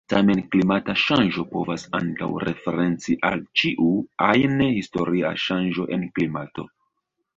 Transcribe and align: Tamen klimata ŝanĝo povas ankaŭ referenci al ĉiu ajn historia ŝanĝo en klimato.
Tamen 0.11 0.39
klimata 0.53 0.93
ŝanĝo 1.01 1.43
povas 1.51 1.83
ankaŭ 1.99 2.29
referenci 2.45 3.17
al 3.31 3.45
ĉiu 3.63 3.91
ajn 4.31 4.65
historia 4.73 5.35
ŝanĝo 5.45 5.87
en 5.99 6.09
klimato. 6.17 6.67